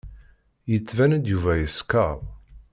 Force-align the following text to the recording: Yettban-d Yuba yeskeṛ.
Yettban-d 0.71 1.25
Yuba 1.29 1.51
yeskeṛ. 1.55 2.17